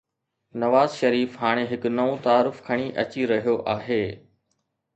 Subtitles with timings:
[0.61, 4.03] نواز شريف هاڻي هڪ نئون تعارف کڻي اچي رهيو آهي.